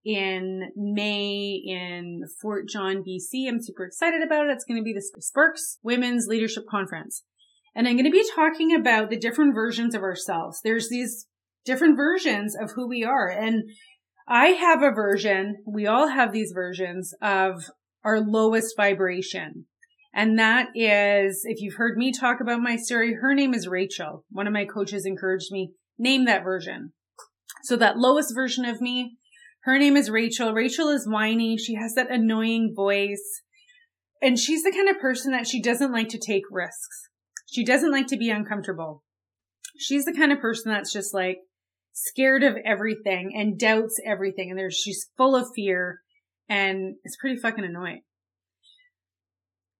in 0.04 0.72
May 0.76 1.62
in 1.66 2.24
Fort 2.42 2.68
John, 2.68 3.04
BC. 3.08 3.48
I'm 3.48 3.62
super 3.62 3.86
excited 3.86 4.22
about 4.22 4.48
it. 4.48 4.52
It's 4.52 4.66
going 4.66 4.80
to 4.80 4.84
be 4.84 4.94
the 4.94 5.22
Sparks 5.22 5.78
Women's 5.84 6.28
Leadership 6.28 6.64
Conference. 6.70 7.24
And 7.76 7.88
I'm 7.88 7.96
going 7.96 8.06
to 8.06 8.12
be 8.12 8.28
talking 8.36 8.76
about 8.76 9.10
the 9.10 9.18
different 9.18 9.56
versions 9.56 9.96
of 9.96 10.02
ourselves. 10.02 10.60
There's 10.64 10.90
these 10.90 11.28
different 11.64 11.96
versions 11.96 12.56
of 12.60 12.72
who 12.72 12.88
we 12.88 13.04
are. 13.04 13.30
And 13.30 13.64
I 14.28 14.48
have 14.48 14.82
a 14.82 14.92
version, 14.92 15.58
we 15.66 15.88
all 15.88 16.10
have 16.10 16.34
these 16.34 16.52
versions 16.54 17.14
of 17.22 17.64
our 18.04 18.20
lowest 18.20 18.76
vibration. 18.76 19.66
And 20.14 20.38
that 20.40 20.70
is, 20.76 21.42
if 21.46 21.62
you've 21.62 21.76
heard 21.76 21.98
me 21.98 22.12
talk 22.12 22.42
about 22.42 22.62
my 22.62 22.76
story, 22.76 23.14
her 23.14 23.34
name 23.34 23.54
is 23.54 23.68
Rachel. 23.68 24.26
One 24.30 24.48
of 24.48 24.54
my 24.54 24.66
coaches 24.66 25.06
encouraged 25.06 25.52
me, 25.52 25.72
name 25.98 26.26
that 26.26 26.44
version. 26.44 26.92
So 27.64 27.76
that 27.78 27.98
lowest 27.98 28.36
version 28.36 28.66
of 28.66 28.82
me, 28.82 29.18
her 29.64 29.78
name 29.78 29.96
is 29.96 30.10
Rachel. 30.10 30.54
Rachel 30.54 30.90
is 30.90 31.08
whiny. 31.08 31.58
She 31.58 31.76
has 31.76 31.94
that 31.94 32.12
annoying 32.12 32.74
voice. 32.76 33.42
And 34.22 34.38
she's 34.38 34.64
the 34.64 34.72
kind 34.72 34.90
of 34.90 35.00
person 35.00 35.32
that 35.32 35.48
she 35.48 35.62
doesn't 35.62 35.92
like 35.92 36.10
to 36.10 36.20
take 36.20 36.44
risks. 36.52 37.10
She 37.50 37.64
doesn't 37.64 37.92
like 37.92 38.08
to 38.08 38.18
be 38.18 38.30
uncomfortable. 38.30 39.04
She's 39.78 40.06
the 40.06 40.14
kind 40.14 40.32
of 40.32 40.40
person 40.40 40.72
that's 40.72 40.92
just 40.92 41.14
like 41.14 41.38
scared 41.94 42.44
of 42.44 42.58
everything 42.66 43.34
and 43.36 43.60
doubts 43.60 44.00
everything. 44.06 44.50
And 44.50 44.60
there's, 44.60 44.76
she's 44.76 45.10
full 45.18 45.36
of 45.36 45.48
fear 45.56 46.02
and 46.52 46.96
it's 47.06 47.16
pretty 47.16 47.40
fucking 47.40 47.64
annoying. 47.64 48.02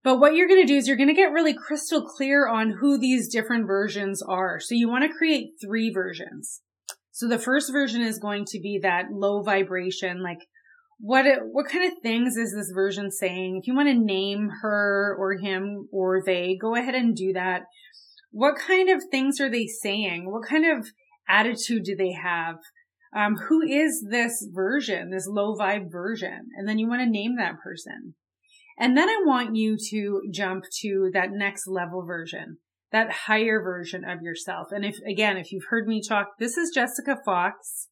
But 0.02 0.18
what 0.18 0.34
you're 0.34 0.48
going 0.48 0.62
to 0.62 0.66
do 0.66 0.78
is 0.78 0.88
you're 0.88 0.96
going 0.96 1.10
to 1.10 1.14
get 1.14 1.30
really 1.30 1.54
crystal 1.54 2.02
clear 2.02 2.48
on 2.48 2.78
who 2.80 2.98
these 2.98 3.28
different 3.28 3.66
versions 3.66 4.22
are. 4.22 4.58
So 4.58 4.74
you 4.74 4.88
want 4.88 5.04
to 5.04 5.16
create 5.16 5.50
three 5.62 5.92
versions. 5.92 6.62
So 7.10 7.28
the 7.28 7.38
first 7.38 7.70
version 7.70 8.00
is 8.00 8.18
going 8.18 8.46
to 8.46 8.58
be 8.58 8.80
that 8.82 9.12
low 9.12 9.42
vibration, 9.42 10.22
like 10.22 10.38
what, 10.98 11.26
it, 11.26 11.40
what 11.52 11.68
kind 11.68 11.84
of 11.84 11.98
things 12.02 12.36
is 12.36 12.54
this 12.54 12.72
version 12.74 13.10
saying? 13.10 13.60
If 13.60 13.66
you 13.66 13.76
want 13.76 13.90
to 13.90 13.94
name 13.94 14.48
her 14.62 15.14
or 15.20 15.34
him 15.34 15.88
or 15.92 16.22
they, 16.24 16.56
go 16.58 16.74
ahead 16.74 16.94
and 16.94 17.14
do 17.14 17.34
that. 17.34 17.64
What 18.30 18.56
kind 18.56 18.88
of 18.88 19.02
things 19.10 19.40
are 19.42 19.50
they 19.50 19.66
saying? 19.66 20.24
What 20.24 20.48
kind 20.48 20.64
of 20.64 20.88
attitude 21.28 21.84
do 21.84 21.94
they 21.94 22.12
have? 22.12 22.56
Um, 23.14 23.36
who 23.36 23.62
is 23.62 24.06
this 24.08 24.46
version, 24.50 25.10
this 25.10 25.26
low 25.26 25.54
vibe 25.54 25.90
version? 25.90 26.48
And 26.56 26.66
then 26.66 26.78
you 26.78 26.88
want 26.88 27.02
to 27.02 27.10
name 27.10 27.36
that 27.36 27.60
person. 27.62 28.14
And 28.78 28.96
then 28.96 29.08
I 29.08 29.22
want 29.24 29.54
you 29.54 29.76
to 29.90 30.22
jump 30.32 30.64
to 30.80 31.10
that 31.12 31.30
next 31.30 31.66
level 31.66 32.04
version, 32.06 32.56
that 32.90 33.12
higher 33.12 33.62
version 33.62 34.02
of 34.04 34.22
yourself. 34.22 34.68
And 34.70 34.84
if, 34.84 34.96
again, 35.06 35.36
if 35.36 35.52
you've 35.52 35.66
heard 35.68 35.86
me 35.86 36.00
talk, 36.06 36.28
this 36.38 36.56
is 36.56 36.72
Jessica 36.74 37.18
Fox. 37.24 37.88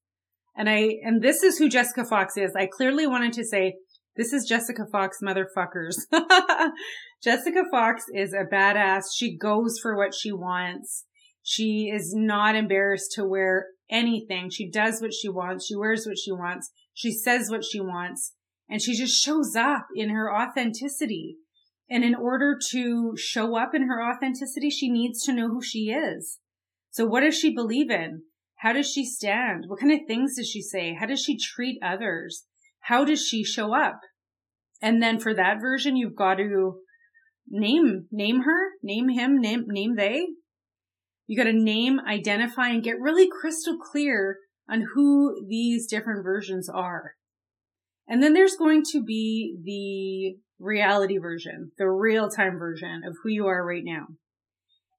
And 0.56 0.68
I, 0.68 0.96
and 1.04 1.22
this 1.22 1.42
is 1.42 1.58
who 1.58 1.68
Jessica 1.68 2.04
Fox 2.04 2.36
is. 2.36 2.52
I 2.56 2.66
clearly 2.66 3.06
wanted 3.06 3.34
to 3.34 3.44
say, 3.44 3.74
this 4.16 4.32
is 4.32 4.46
Jessica 4.48 4.84
Fox, 4.90 5.18
motherfuckers. 5.22 5.96
Jessica 7.22 7.62
Fox 7.70 8.04
is 8.14 8.32
a 8.32 8.44
badass. 8.52 9.04
She 9.14 9.36
goes 9.36 9.78
for 9.80 9.96
what 9.96 10.14
she 10.14 10.32
wants. 10.32 11.04
She 11.42 11.90
is 11.94 12.12
not 12.14 12.56
embarrassed 12.56 13.12
to 13.12 13.24
wear 13.24 13.66
anything. 13.90 14.50
She 14.50 14.70
does 14.70 15.00
what 15.00 15.12
she 15.12 15.28
wants. 15.28 15.66
She 15.66 15.76
wears 15.76 16.06
what 16.06 16.18
she 16.18 16.32
wants. 16.32 16.70
She 16.94 17.12
says 17.12 17.50
what 17.50 17.64
she 17.64 17.80
wants 17.80 18.34
and 18.70 18.80
she 18.80 18.96
just 18.96 19.20
shows 19.20 19.56
up 19.56 19.88
in 19.96 20.10
her 20.10 20.32
authenticity. 20.32 21.36
And 21.90 22.04
in 22.04 22.14
order 22.14 22.56
to 22.70 23.14
show 23.16 23.58
up 23.58 23.74
in 23.74 23.88
her 23.88 24.00
authenticity, 24.00 24.70
she 24.70 24.88
needs 24.88 25.24
to 25.24 25.32
know 25.32 25.48
who 25.48 25.60
she 25.60 25.90
is. 25.90 26.38
So 26.92 27.04
what 27.04 27.22
does 27.22 27.36
she 27.36 27.52
believe 27.52 27.90
in? 27.90 28.22
How 28.58 28.72
does 28.72 28.90
she 28.90 29.04
stand? 29.04 29.64
What 29.66 29.80
kind 29.80 29.92
of 29.92 30.06
things 30.06 30.36
does 30.36 30.48
she 30.48 30.62
say? 30.62 30.94
How 30.94 31.06
does 31.06 31.20
she 31.20 31.36
treat 31.36 31.80
others? 31.82 32.44
How 32.82 33.04
does 33.04 33.26
she 33.26 33.42
show 33.42 33.74
up? 33.74 34.00
And 34.80 35.02
then 35.02 35.18
for 35.18 35.34
that 35.34 35.60
version, 35.60 35.96
you've 35.96 36.16
got 36.16 36.36
to 36.36 36.80
name, 37.48 38.06
name 38.12 38.42
her, 38.42 38.70
name 38.84 39.08
him, 39.08 39.40
name, 39.40 39.64
name 39.66 39.96
they. 39.96 40.26
You 41.30 41.36
got 41.36 41.44
to 41.44 41.52
name, 41.52 42.00
identify, 42.00 42.70
and 42.70 42.82
get 42.82 42.98
really 42.98 43.28
crystal 43.30 43.78
clear 43.78 44.38
on 44.68 44.84
who 44.94 45.46
these 45.48 45.86
different 45.86 46.24
versions 46.24 46.68
are. 46.68 47.12
And 48.08 48.20
then 48.20 48.32
there's 48.32 48.56
going 48.56 48.82
to 48.90 49.00
be 49.00 49.56
the 49.62 50.40
reality 50.58 51.18
version, 51.18 51.70
the 51.78 51.88
real 51.88 52.28
time 52.28 52.58
version 52.58 53.02
of 53.06 53.14
who 53.22 53.30
you 53.30 53.46
are 53.46 53.64
right 53.64 53.84
now. 53.84 54.08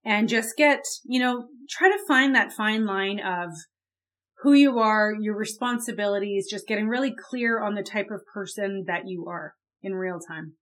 And 0.05 0.29
just 0.29 0.55
get, 0.55 0.79
you 1.03 1.19
know, 1.19 1.47
try 1.69 1.89
to 1.89 2.07
find 2.07 2.33
that 2.33 2.53
fine 2.53 2.85
line 2.85 3.19
of 3.19 3.49
who 4.41 4.53
you 4.53 4.79
are, 4.79 5.13
your 5.19 5.35
responsibilities, 5.35 6.47
just 6.49 6.65
getting 6.65 6.87
really 6.87 7.13
clear 7.29 7.61
on 7.61 7.75
the 7.75 7.83
type 7.83 8.07
of 8.09 8.21
person 8.33 8.85
that 8.87 9.01
you 9.05 9.25
are 9.27 9.55
in 9.83 9.95
real 9.95 10.21
time. 10.25 10.53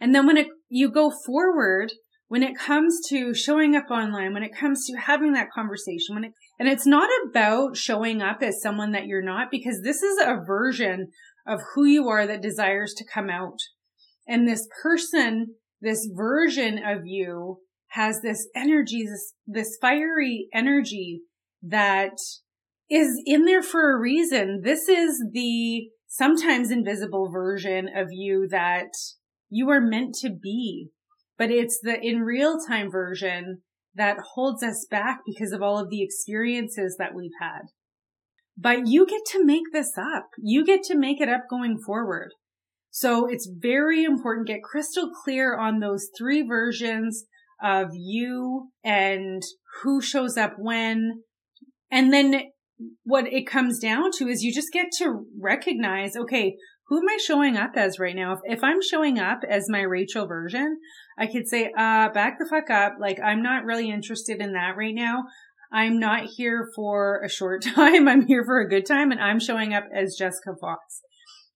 And 0.00 0.12
then 0.12 0.26
when 0.26 0.36
it, 0.36 0.48
you 0.68 0.90
go 0.90 1.12
forward, 1.24 1.92
when 2.28 2.42
it 2.42 2.56
comes 2.56 3.00
to 3.08 3.34
showing 3.34 3.74
up 3.74 3.90
online, 3.90 4.34
when 4.34 4.42
it 4.42 4.54
comes 4.54 4.86
to 4.86 4.96
having 4.96 5.32
that 5.32 5.50
conversation, 5.50 6.14
when 6.14 6.24
it, 6.24 6.32
and 6.58 6.68
it's 6.68 6.86
not 6.86 7.08
about 7.28 7.76
showing 7.76 8.22
up 8.22 8.42
as 8.42 8.62
someone 8.62 8.92
that 8.92 9.06
you're 9.06 9.22
not, 9.22 9.50
because 9.50 9.80
this 9.82 10.02
is 10.02 10.18
a 10.20 10.42
version 10.46 11.08
of 11.46 11.60
who 11.74 11.84
you 11.84 12.06
are 12.08 12.26
that 12.26 12.42
desires 12.42 12.94
to 12.94 13.04
come 13.12 13.30
out. 13.30 13.58
And 14.26 14.46
this 14.46 14.68
person, 14.82 15.54
this 15.80 16.06
version 16.14 16.78
of 16.84 17.06
you 17.06 17.60
has 17.92 18.20
this 18.20 18.46
energy, 18.54 19.06
this, 19.06 19.32
this 19.46 19.78
fiery 19.80 20.48
energy 20.52 21.22
that 21.62 22.18
is 22.90 23.20
in 23.24 23.46
there 23.46 23.62
for 23.62 23.90
a 23.90 23.98
reason. 23.98 24.60
This 24.62 24.86
is 24.88 25.24
the 25.32 25.88
sometimes 26.06 26.70
invisible 26.70 27.30
version 27.30 27.88
of 27.94 28.08
you 28.10 28.46
that 28.50 28.90
you 29.48 29.70
are 29.70 29.80
meant 29.80 30.14
to 30.16 30.28
be, 30.30 30.90
but 31.38 31.50
it's 31.50 31.78
the 31.82 31.98
in 32.02 32.20
real 32.20 32.58
time 32.68 32.90
version 32.90 33.62
that 33.94 34.18
holds 34.34 34.62
us 34.62 34.86
back 34.90 35.20
because 35.24 35.52
of 35.52 35.62
all 35.62 35.78
of 35.78 35.88
the 35.88 36.02
experiences 36.02 36.96
that 36.98 37.14
we've 37.14 37.30
had. 37.40 37.62
But 38.56 38.88
you 38.88 39.06
get 39.06 39.22
to 39.32 39.44
make 39.44 39.72
this 39.72 39.92
up. 39.96 40.30
You 40.36 40.64
get 40.64 40.82
to 40.84 40.98
make 40.98 41.20
it 41.20 41.28
up 41.28 41.44
going 41.48 41.78
forward. 41.78 42.30
So 42.90 43.26
it's 43.26 43.48
very 43.48 44.02
important. 44.02 44.48
Get 44.48 44.62
crystal 44.62 45.10
clear 45.24 45.56
on 45.56 45.78
those 45.78 46.08
three 46.18 46.42
versions 46.42 47.24
of 47.62 47.90
you 47.92 48.70
and 48.82 49.42
who 49.82 50.00
shows 50.00 50.36
up 50.36 50.54
when. 50.58 51.22
And 51.90 52.12
then 52.12 52.42
what 53.04 53.32
it 53.32 53.46
comes 53.46 53.78
down 53.78 54.10
to 54.18 54.28
is 54.28 54.42
you 54.42 54.52
just 54.52 54.72
get 54.72 54.86
to 54.98 55.24
recognize, 55.40 56.16
okay, 56.16 56.56
who 56.88 56.98
am 56.98 57.08
I 57.08 57.18
showing 57.18 57.56
up 57.56 57.72
as 57.76 57.98
right 57.98 58.16
now? 58.16 58.32
If, 58.32 58.40
if 58.44 58.64
I'm 58.64 58.80
showing 58.80 59.18
up 59.18 59.40
as 59.48 59.68
my 59.68 59.82
Rachel 59.82 60.26
version, 60.26 60.78
I 61.18 61.26
could 61.26 61.46
say, 61.46 61.70
uh, 61.76 62.08
back 62.08 62.38
the 62.38 62.48
fuck 62.48 62.70
up. 62.70 62.94
Like, 62.98 63.20
I'm 63.20 63.42
not 63.42 63.64
really 63.64 63.90
interested 63.90 64.40
in 64.40 64.54
that 64.54 64.76
right 64.76 64.94
now. 64.94 65.24
I'm 65.70 66.00
not 66.00 66.24
here 66.36 66.70
for 66.74 67.20
a 67.22 67.28
short 67.28 67.62
time. 67.74 68.08
I'm 68.08 68.26
here 68.26 68.42
for 68.42 68.60
a 68.60 68.68
good 68.68 68.86
time 68.86 69.10
and 69.10 69.20
I'm 69.20 69.38
showing 69.38 69.74
up 69.74 69.84
as 69.94 70.16
Jessica 70.18 70.54
Fox. 70.58 71.02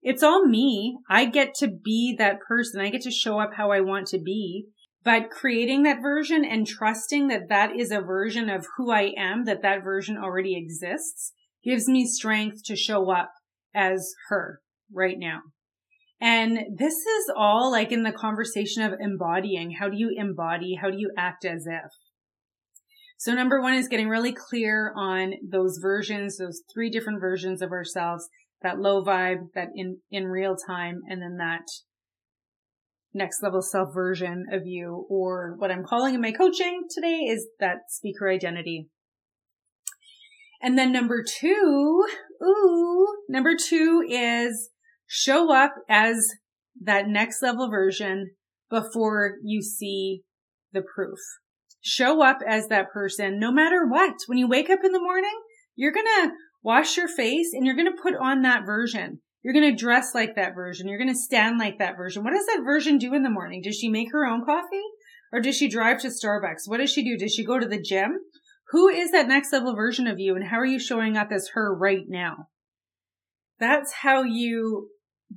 It's 0.03 0.23
all 0.23 0.47
me. 0.47 0.99
I 1.09 1.25
get 1.25 1.55
to 1.57 1.69
be 1.69 2.15
that 2.19 2.41
person. 2.47 2.81
I 2.81 2.91
get 2.91 3.03
to 3.03 3.11
show 3.11 3.39
up 3.39 3.55
how 3.57 3.71
I 3.71 3.81
want 3.81 4.09
to 4.09 4.19
be. 4.19 4.67
But 5.05 5.31
creating 5.31 5.83
that 5.85 6.03
version 6.03 6.45
and 6.45 6.67
trusting 6.67 7.29
that 7.29 7.49
that 7.49 7.75
is 7.75 7.91
a 7.91 8.01
version 8.01 8.51
of 8.51 8.67
who 8.77 8.93
I 8.93 9.15
am, 9.17 9.47
that 9.47 9.63
that 9.63 9.83
version 9.83 10.17
already 10.17 10.57
exists 10.57 11.33
gives 11.65 11.89
me 11.89 12.07
strength 12.07 12.63
to 12.67 12.77
show 12.77 13.11
up 13.11 13.33
as 13.75 14.13
her 14.29 14.61
right 14.95 15.17
now. 15.19 15.41
And 16.21 16.57
this 16.77 16.95
is 16.95 17.33
all 17.37 17.71
like 17.73 17.91
in 17.91 18.05
the 18.05 18.13
conversation 18.13 18.83
of 18.83 18.95
embodying. 19.01 19.73
How 19.81 19.89
do 19.89 19.97
you 19.97 20.15
embody? 20.17 20.79
How 20.81 20.91
do 20.91 20.97
you 20.97 21.11
act 21.19 21.45
as 21.45 21.67
if? 21.67 21.91
So 23.19 23.35
number 23.35 23.61
one 23.61 23.75
is 23.75 23.89
getting 23.89 24.09
really 24.09 24.33
clear 24.33 24.93
on 24.97 25.35
those 25.49 25.79
versions, 25.81 26.39
those 26.39 26.63
three 26.73 26.91
different 26.91 27.21
versions 27.21 27.63
of 27.63 27.71
ourselves, 27.71 28.29
that 28.63 28.79
low 28.79 29.05
vibe, 29.05 29.49
that 29.55 29.69
in, 29.75 29.99
in 30.11 30.27
real 30.27 30.57
time, 30.57 31.03
and 31.09 31.23
then 31.23 31.37
that 31.39 31.63
next 33.15 33.43
level 33.43 33.63
self 33.63 33.95
version 33.95 34.47
of 34.53 34.63
you, 34.65 35.07
or 35.09 35.55
what 35.59 35.71
I'm 35.71 35.85
calling 35.85 36.15
in 36.15 36.21
my 36.21 36.33
coaching 36.33 36.83
today 36.91 37.19
is 37.29 37.49
that 37.61 37.91
speaker 37.91 38.29
identity. 38.29 38.89
And 40.61 40.79
then 40.79 40.93
number 40.93 41.25
two, 41.25 42.05
ooh, 42.43 43.07
number 43.29 43.55
two 43.57 44.05
is 44.09 44.71
show 45.15 45.53
up 45.53 45.75
as 45.91 46.27
that 46.81 47.07
next 47.07 47.43
level 47.43 47.69
version 47.69 48.31
before 48.71 49.35
you 49.45 49.61
see 49.61 50.23
the 50.73 50.83
proof 50.95 51.19
show 51.83 52.23
up 52.23 52.39
as 52.47 52.69
that 52.69 52.91
person 52.93 53.39
no 53.39 53.53
matter 53.53 53.87
what. 53.87 54.15
When 54.27 54.39
you 54.39 54.49
wake 54.49 54.71
up 54.71 54.79
in 54.85 54.93
the 54.93 55.01
morning, 55.01 55.35
you're 55.75 55.93
going 55.93 56.07
to 56.07 56.31
wash 56.63 56.97
your 56.97 57.09
face 57.09 57.53
and 57.53 57.67
you're 57.67 57.77
going 57.77 57.91
to 57.91 58.03
put 58.03 58.15
on 58.15 58.43
that 58.43 58.65
version. 58.65 59.21
You're 59.43 59.53
going 59.53 59.69
to 59.69 59.77
dress 59.77 60.15
like 60.15 60.37
that 60.37 60.55
version. 60.55 60.89
You're 60.89 60.99
going 60.99 61.13
to 61.13 61.15
stand 61.15 61.59
like 61.59 61.79
that 61.79 61.97
version. 61.97 62.23
What 62.23 62.33
does 62.33 62.47
that 62.47 62.63
version 62.65 62.99
do 62.99 63.13
in 63.15 63.25
the 63.25 63.31
morning? 63.31 63.61
Does 63.63 63.77
she 63.77 63.89
make 63.89 64.13
her 64.13 64.25
own 64.25 64.45
coffee 64.45 64.85
or 65.33 65.41
does 65.41 65.57
she 65.57 65.69
drive 65.69 66.01
to 66.03 66.09
Starbucks? 66.09 66.67
What 66.67 66.79
does 66.79 66.93
she 66.93 67.03
do? 67.03 67.19
Does 67.19 67.35
she 67.35 67.45
go 67.45 67.59
to 67.59 67.67
the 67.67 67.83
gym? 67.83 68.21
Who 68.71 68.89
is 68.89 69.11
that 69.11 69.27
next 69.27 69.53
level 69.53 69.75
version 69.75 70.07
of 70.07 70.21
you 70.21 70.37
and 70.37 70.47
how 70.49 70.59
are 70.59 70.67
you 70.67 70.79
showing 70.79 71.17
up 71.17 71.33
as 71.33 71.51
her 71.55 71.77
right 71.77 72.05
now? 72.09 72.49
That's 73.59 73.93
how 73.93 74.23
you 74.23 74.89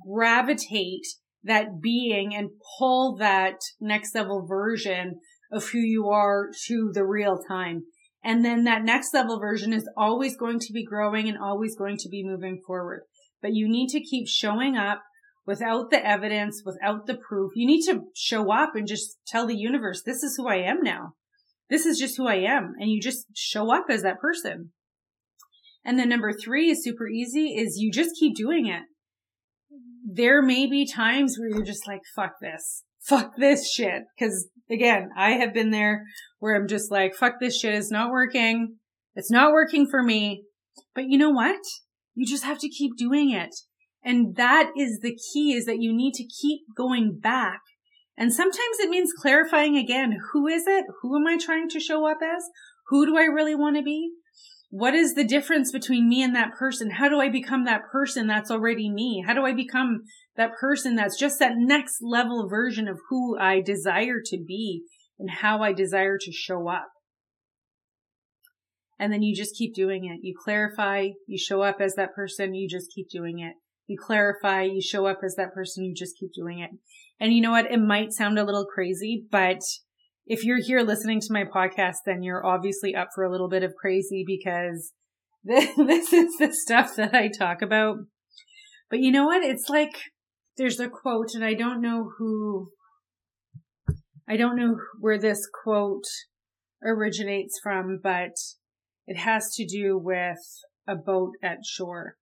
gravitate 0.04 1.06
that 1.44 1.80
being 1.80 2.34
and 2.34 2.50
pull 2.78 3.16
that 3.16 3.56
next 3.80 4.14
level 4.14 4.46
version 4.46 5.20
of 5.52 5.68
who 5.70 5.78
you 5.78 6.08
are 6.08 6.50
to 6.66 6.90
the 6.92 7.04
real 7.04 7.38
time. 7.48 7.84
And 8.24 8.44
then 8.44 8.64
that 8.64 8.82
next 8.82 9.14
level 9.14 9.38
version 9.38 9.72
is 9.72 9.88
always 9.96 10.36
going 10.36 10.58
to 10.58 10.72
be 10.72 10.84
growing 10.84 11.28
and 11.28 11.38
always 11.38 11.76
going 11.76 11.96
to 11.98 12.08
be 12.08 12.24
moving 12.24 12.60
forward. 12.66 13.02
But 13.40 13.54
you 13.54 13.68
need 13.68 13.88
to 13.90 14.00
keep 14.00 14.26
showing 14.26 14.76
up 14.76 15.02
without 15.46 15.90
the 15.90 16.04
evidence, 16.04 16.62
without 16.66 17.06
the 17.06 17.14
proof. 17.16 17.52
You 17.54 17.66
need 17.66 17.84
to 17.84 18.00
show 18.16 18.52
up 18.52 18.74
and 18.74 18.88
just 18.88 19.18
tell 19.28 19.46
the 19.46 19.56
universe, 19.56 20.02
this 20.04 20.24
is 20.24 20.34
who 20.36 20.48
I 20.48 20.56
am 20.56 20.82
now. 20.82 21.12
This 21.70 21.86
is 21.86 21.98
just 21.98 22.16
who 22.16 22.26
I 22.26 22.36
am. 22.36 22.74
And 22.80 22.90
you 22.90 23.00
just 23.00 23.26
show 23.34 23.72
up 23.72 23.86
as 23.88 24.02
that 24.02 24.20
person. 24.20 24.72
And 25.84 25.98
then 25.98 26.08
number 26.08 26.32
three 26.32 26.70
is 26.70 26.82
super 26.82 27.08
easy 27.08 27.54
is 27.56 27.78
you 27.78 27.92
just 27.92 28.16
keep 28.18 28.34
doing 28.34 28.66
it. 28.66 28.82
There 30.08 30.40
may 30.40 30.66
be 30.66 30.86
times 30.86 31.36
where 31.38 31.48
you're 31.48 31.64
just 31.64 31.86
like, 31.86 32.02
fuck 32.14 32.34
this 32.40 32.84
fuck 33.06 33.36
this 33.36 33.72
shit. 33.72 34.02
Cause 34.18 34.48
again, 34.70 35.10
I 35.16 35.32
have 35.32 35.54
been 35.54 35.70
there 35.70 36.04
where 36.40 36.56
I'm 36.56 36.68
just 36.68 36.90
like, 36.90 37.14
fuck 37.14 37.34
this 37.40 37.58
shit 37.58 37.74
is 37.74 37.90
not 37.90 38.10
working. 38.10 38.76
It's 39.14 39.30
not 39.30 39.52
working 39.52 39.86
for 39.88 40.02
me. 40.02 40.44
But 40.94 41.04
you 41.08 41.16
know 41.16 41.30
what? 41.30 41.60
You 42.14 42.26
just 42.26 42.44
have 42.44 42.58
to 42.58 42.68
keep 42.68 42.96
doing 42.96 43.30
it. 43.30 43.54
And 44.04 44.36
that 44.36 44.70
is 44.76 45.00
the 45.00 45.16
key 45.32 45.54
is 45.54 45.66
that 45.66 45.80
you 45.80 45.94
need 45.94 46.14
to 46.14 46.24
keep 46.24 46.60
going 46.76 47.18
back 47.20 47.60
And 48.18 48.32
sometimes 48.32 48.78
it 48.80 48.88
means 48.88 49.12
clarifying 49.12 49.76
again, 49.76 50.18
who 50.32 50.46
is 50.46 50.64
it? 50.66 50.86
Who 51.02 51.16
am 51.16 51.26
I 51.26 51.36
trying 51.38 51.68
to 51.70 51.80
show 51.80 52.08
up 52.08 52.18
as? 52.22 52.44
Who 52.88 53.04
do 53.04 53.16
I 53.16 53.24
really 53.24 53.54
want 53.54 53.76
to 53.76 53.82
be? 53.82 54.10
What 54.78 54.94
is 54.94 55.14
the 55.14 55.24
difference 55.24 55.72
between 55.72 56.06
me 56.06 56.22
and 56.22 56.34
that 56.34 56.52
person? 56.52 56.90
How 56.90 57.08
do 57.08 57.18
I 57.18 57.30
become 57.30 57.64
that 57.64 57.88
person 57.90 58.26
that's 58.26 58.50
already 58.50 58.90
me? 58.90 59.24
How 59.26 59.32
do 59.32 59.46
I 59.46 59.54
become 59.54 60.02
that 60.36 60.50
person 60.60 60.96
that's 60.96 61.18
just 61.18 61.38
that 61.38 61.54
next 61.56 62.00
level 62.02 62.46
version 62.46 62.86
of 62.86 63.00
who 63.08 63.38
I 63.38 63.62
desire 63.62 64.20
to 64.26 64.36
be 64.36 64.82
and 65.18 65.30
how 65.30 65.62
I 65.62 65.72
desire 65.72 66.18
to 66.20 66.30
show 66.30 66.68
up? 66.68 66.88
And 68.98 69.10
then 69.10 69.22
you 69.22 69.34
just 69.34 69.56
keep 69.56 69.74
doing 69.74 70.04
it. 70.04 70.18
You 70.20 70.34
clarify, 70.44 71.08
you 71.26 71.38
show 71.38 71.62
up 71.62 71.80
as 71.80 71.94
that 71.94 72.14
person, 72.14 72.54
you 72.54 72.68
just 72.68 72.92
keep 72.94 73.08
doing 73.08 73.38
it. 73.38 73.54
You 73.86 73.96
clarify, 73.98 74.64
you 74.64 74.82
show 74.82 75.06
up 75.06 75.20
as 75.24 75.36
that 75.36 75.54
person, 75.54 75.84
you 75.84 75.94
just 75.94 76.18
keep 76.20 76.34
doing 76.34 76.58
it. 76.58 76.72
And 77.18 77.32
you 77.32 77.40
know 77.40 77.52
what? 77.52 77.72
It 77.72 77.80
might 77.80 78.12
sound 78.12 78.38
a 78.38 78.44
little 78.44 78.66
crazy, 78.66 79.24
but 79.30 79.62
if 80.26 80.44
you're 80.44 80.62
here 80.62 80.80
listening 80.80 81.20
to 81.20 81.32
my 81.32 81.44
podcast, 81.44 81.98
then 82.04 82.22
you're 82.22 82.44
obviously 82.44 82.94
up 82.94 83.08
for 83.14 83.24
a 83.24 83.30
little 83.30 83.48
bit 83.48 83.62
of 83.62 83.74
crazy 83.76 84.24
because 84.26 84.92
this 85.44 86.12
is 86.12 86.36
the 86.38 86.52
stuff 86.52 86.96
that 86.96 87.14
I 87.14 87.28
talk 87.28 87.62
about. 87.62 87.98
But 88.90 88.98
you 88.98 89.12
know 89.12 89.26
what? 89.26 89.42
It's 89.44 89.68
like 89.68 89.96
there's 90.56 90.80
a 90.80 90.88
quote 90.88 91.34
and 91.34 91.44
I 91.44 91.54
don't 91.54 91.80
know 91.80 92.10
who, 92.18 92.70
I 94.28 94.36
don't 94.36 94.56
know 94.56 94.76
where 94.98 95.18
this 95.18 95.48
quote 95.62 96.04
originates 96.84 97.60
from, 97.62 98.00
but 98.02 98.34
it 99.06 99.18
has 99.18 99.54
to 99.54 99.64
do 99.64 99.96
with 99.96 100.38
a 100.88 100.96
boat 100.96 101.32
at 101.42 101.58
shore. 101.64 102.16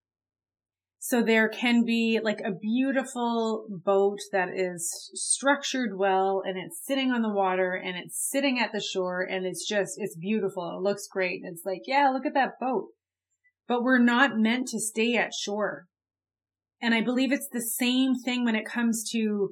So 1.06 1.22
there 1.22 1.50
can 1.50 1.84
be 1.84 2.18
like 2.24 2.40
a 2.40 2.50
beautiful 2.50 3.66
boat 3.68 4.20
that 4.32 4.48
is 4.56 5.10
structured 5.12 5.98
well 5.98 6.40
and 6.42 6.56
it's 6.56 6.80
sitting 6.82 7.10
on 7.10 7.20
the 7.20 7.28
water 7.28 7.74
and 7.74 7.94
it's 7.98 8.18
sitting 8.18 8.58
at 8.58 8.72
the 8.72 8.80
shore 8.80 9.20
and 9.20 9.44
it's 9.44 9.68
just, 9.68 9.96
it's 9.98 10.16
beautiful. 10.16 10.78
It 10.78 10.82
looks 10.82 11.06
great. 11.06 11.42
And 11.44 11.52
it's 11.52 11.66
like, 11.66 11.82
yeah, 11.86 12.08
look 12.08 12.24
at 12.24 12.32
that 12.32 12.58
boat. 12.58 12.86
But 13.68 13.82
we're 13.82 14.02
not 14.02 14.38
meant 14.38 14.68
to 14.68 14.80
stay 14.80 15.14
at 15.14 15.34
shore. 15.34 15.88
And 16.80 16.94
I 16.94 17.02
believe 17.02 17.32
it's 17.32 17.50
the 17.52 17.60
same 17.60 18.14
thing 18.14 18.46
when 18.46 18.56
it 18.56 18.64
comes 18.64 19.06
to 19.12 19.50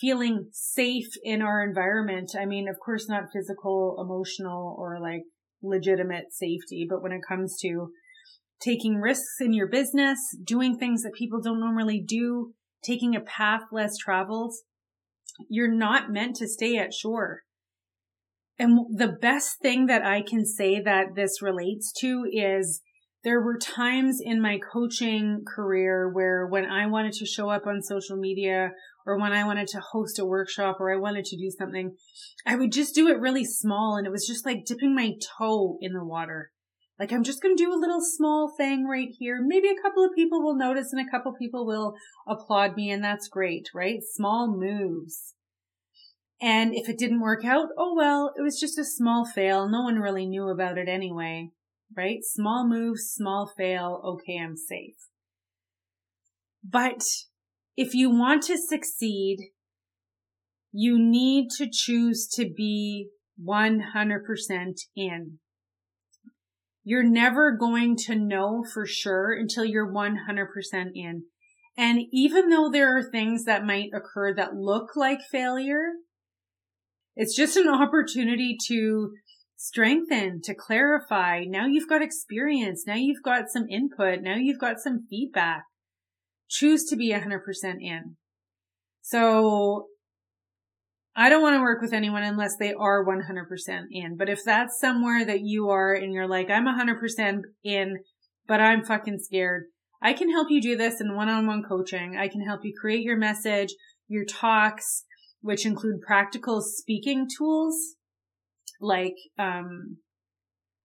feeling 0.00 0.50
safe 0.52 1.10
in 1.24 1.42
our 1.42 1.64
environment. 1.64 2.30
I 2.38 2.46
mean, 2.46 2.68
of 2.68 2.76
course, 2.78 3.08
not 3.08 3.24
physical, 3.34 3.96
emotional, 4.00 4.76
or 4.78 5.00
like 5.00 5.22
legitimate 5.64 6.32
safety, 6.32 6.86
but 6.88 7.02
when 7.02 7.10
it 7.10 7.22
comes 7.28 7.58
to 7.62 7.88
taking 8.62 8.96
risks 8.96 9.36
in 9.40 9.52
your 9.52 9.68
business, 9.68 10.18
doing 10.42 10.78
things 10.78 11.02
that 11.02 11.14
people 11.14 11.40
don't 11.40 11.60
normally 11.60 12.00
do, 12.00 12.52
taking 12.82 13.16
a 13.16 13.20
path 13.20 13.62
less 13.72 13.96
traveled. 13.96 14.54
You're 15.48 15.72
not 15.72 16.10
meant 16.10 16.36
to 16.36 16.48
stay 16.48 16.76
at 16.76 16.94
shore. 16.94 17.42
And 18.58 18.78
the 18.96 19.08
best 19.08 19.60
thing 19.60 19.86
that 19.86 20.04
I 20.04 20.22
can 20.22 20.44
say 20.44 20.80
that 20.80 21.14
this 21.16 21.42
relates 21.42 21.92
to 22.00 22.24
is 22.30 22.80
there 23.24 23.40
were 23.40 23.58
times 23.58 24.20
in 24.22 24.40
my 24.40 24.58
coaching 24.72 25.42
career 25.46 26.10
where 26.12 26.46
when 26.46 26.66
I 26.66 26.86
wanted 26.86 27.12
to 27.14 27.26
show 27.26 27.50
up 27.50 27.66
on 27.66 27.82
social 27.82 28.16
media 28.16 28.70
or 29.06 29.18
when 29.18 29.32
I 29.32 29.44
wanted 29.44 29.68
to 29.68 29.80
host 29.92 30.18
a 30.18 30.24
workshop 30.24 30.76
or 30.80 30.92
I 30.92 30.98
wanted 30.98 31.24
to 31.26 31.36
do 31.36 31.50
something, 31.50 31.96
I 32.46 32.56
would 32.56 32.72
just 32.72 32.94
do 32.94 33.08
it 33.08 33.20
really 33.20 33.44
small 33.44 33.96
and 33.96 34.06
it 34.06 34.10
was 34.10 34.26
just 34.26 34.44
like 34.44 34.64
dipping 34.64 34.94
my 34.94 35.12
toe 35.38 35.78
in 35.80 35.92
the 35.92 36.04
water. 36.04 36.50
Like 36.98 37.12
I'm 37.12 37.24
just 37.24 37.42
going 37.42 37.56
to 37.56 37.62
do 37.62 37.72
a 37.72 37.78
little 37.78 38.00
small 38.00 38.52
thing 38.56 38.86
right 38.86 39.08
here. 39.18 39.40
Maybe 39.44 39.68
a 39.68 39.80
couple 39.82 40.04
of 40.04 40.14
people 40.14 40.42
will 40.42 40.56
notice 40.56 40.92
and 40.92 41.06
a 41.06 41.10
couple 41.10 41.32
people 41.32 41.66
will 41.66 41.94
applaud 42.28 42.76
me 42.76 42.90
and 42.90 43.02
that's 43.02 43.28
great, 43.28 43.68
right? 43.74 44.00
Small 44.02 44.54
moves. 44.56 45.34
And 46.40 46.74
if 46.74 46.88
it 46.88 46.98
didn't 46.98 47.20
work 47.20 47.44
out, 47.44 47.68
oh 47.78 47.94
well, 47.94 48.32
it 48.36 48.42
was 48.42 48.58
just 48.58 48.78
a 48.78 48.84
small 48.84 49.24
fail. 49.24 49.68
No 49.68 49.82
one 49.82 50.00
really 50.00 50.26
knew 50.26 50.48
about 50.48 50.76
it 50.76 50.88
anyway, 50.88 51.50
right? 51.96 52.18
Small 52.22 52.68
move, 52.68 52.98
small 52.98 53.50
fail. 53.56 54.00
Okay, 54.04 54.38
I'm 54.38 54.56
safe. 54.56 54.96
But 56.68 57.02
if 57.76 57.94
you 57.94 58.10
want 58.10 58.42
to 58.44 58.58
succeed, 58.58 59.50
you 60.72 60.98
need 60.98 61.50
to 61.58 61.68
choose 61.70 62.28
to 62.34 62.48
be 62.48 63.08
100% 63.40 64.80
in. 64.96 65.38
You're 66.84 67.08
never 67.08 67.56
going 67.56 67.96
to 68.06 68.16
know 68.16 68.64
for 68.72 68.86
sure 68.86 69.32
until 69.32 69.64
you're 69.64 69.90
100% 69.90 70.16
in. 70.94 71.24
And 71.76 72.00
even 72.12 72.48
though 72.48 72.70
there 72.70 72.96
are 72.96 73.02
things 73.02 73.44
that 73.44 73.64
might 73.64 73.90
occur 73.94 74.34
that 74.34 74.54
look 74.54 74.96
like 74.96 75.20
failure, 75.30 75.92
it's 77.14 77.36
just 77.36 77.56
an 77.56 77.68
opportunity 77.68 78.56
to 78.68 79.12
strengthen, 79.56 80.40
to 80.42 80.54
clarify. 80.54 81.44
Now 81.46 81.66
you've 81.66 81.88
got 81.88 82.02
experience. 82.02 82.84
Now 82.86 82.96
you've 82.96 83.22
got 83.22 83.44
some 83.48 83.66
input. 83.70 84.20
Now 84.20 84.36
you've 84.36 84.58
got 84.58 84.80
some 84.80 85.06
feedback. 85.08 85.64
Choose 86.48 86.84
to 86.86 86.96
be 86.96 87.12
100% 87.12 87.38
in. 87.80 88.16
So 89.00 89.86
I 91.14 91.28
don't 91.28 91.42
want 91.42 91.56
to 91.56 91.60
work 91.60 91.82
with 91.82 91.92
anyone 91.92 92.22
unless 92.22 92.56
they 92.58 92.72
are 92.72 93.04
100% 93.04 93.84
in. 93.90 94.16
But 94.16 94.30
if 94.30 94.40
that's 94.44 94.80
somewhere 94.80 95.24
that 95.24 95.40
you 95.42 95.68
are 95.68 95.92
and 95.92 96.12
you're 96.12 96.28
like, 96.28 96.48
I'm 96.50 96.64
100% 96.64 97.40
in, 97.62 97.98
but 98.46 98.60
I'm 98.60 98.84
fucking 98.84 99.18
scared, 99.18 99.64
I 100.00 100.14
can 100.14 100.30
help 100.30 100.50
you 100.50 100.60
do 100.60 100.76
this 100.76 101.00
in 101.00 101.14
one-on-one 101.14 101.64
coaching. 101.68 102.16
I 102.18 102.28
can 102.28 102.40
help 102.40 102.64
you 102.64 102.72
create 102.78 103.02
your 103.02 103.18
message, 103.18 103.74
your 104.08 104.24
talks, 104.24 105.04
which 105.42 105.66
include 105.66 106.00
practical 106.00 106.62
speaking 106.62 107.28
tools 107.36 107.96
like, 108.80 109.14
um, 109.38 109.98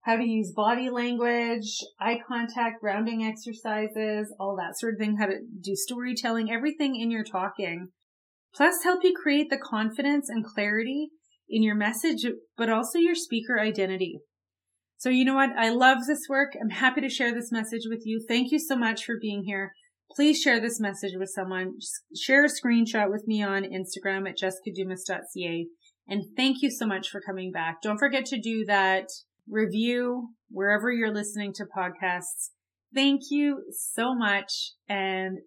how 0.02 0.16
to 0.18 0.24
use 0.24 0.54
body 0.56 0.90
language, 0.90 1.80
eye 2.00 2.20
contact, 2.28 2.80
grounding 2.80 3.24
exercises, 3.24 4.34
all 4.40 4.56
that 4.56 4.78
sort 4.78 4.94
of 4.94 5.00
thing, 5.00 5.18
how 5.18 5.26
to 5.26 5.40
do 5.62 5.76
storytelling, 5.76 6.52
everything 6.52 6.96
in 6.96 7.12
your 7.12 7.24
talking 7.24 7.90
plus 8.58 8.84
help 8.84 9.04
you 9.04 9.14
create 9.14 9.50
the 9.50 9.58
confidence 9.58 10.28
and 10.28 10.44
clarity 10.44 11.10
in 11.48 11.64
your 11.64 11.76
message, 11.76 12.26
but 12.58 12.70
also 12.70 12.98
your 12.98 13.16
speaker 13.16 13.60
identity. 13.60 14.20
So 14.98 15.10
you 15.10 15.24
know 15.26 15.36
what? 15.36 15.52
I 15.56 15.70
love 15.70 16.00
this 16.08 16.26
work. 16.28 16.54
I'm 16.60 16.72
happy 16.72 17.02
to 17.02 17.10
share 17.10 17.34
this 17.34 17.52
message 17.52 17.84
with 17.88 18.02
you. 18.04 18.26
Thank 18.28 18.52
you 18.52 18.60
so 18.60 18.76
much 18.76 19.06
for 19.06 19.16
being 19.22 19.44
here. 19.44 19.72
Please 20.16 20.42
share 20.42 20.60
this 20.60 20.80
message 20.80 21.14
with 21.18 21.30
someone. 21.30 21.74
Share 22.20 22.46
a 22.46 22.48
screenshot 22.48 23.12
with 23.12 23.26
me 23.28 23.44
on 23.44 23.64
Instagram 23.64 24.28
at 24.28 24.38
jessicadumas.ca. 24.38 25.68
And 26.08 26.24
thank 26.36 26.58
you 26.62 26.72
so 26.72 26.88
much 26.88 27.10
for 27.10 27.22
coming 27.22 27.52
back. 27.52 27.82
Don't 27.84 28.00
forget 28.00 28.26
to 28.28 28.42
do 28.42 28.66
that 28.66 29.06
review 29.48 30.30
wherever 30.50 30.92
you're 30.92 31.14
listening 31.14 31.54
to 31.56 31.66
podcasts. 31.66 32.50
Thank 32.96 33.22
you 33.30 33.66
so 33.72 34.16
much 34.16 34.72
and 34.90 35.40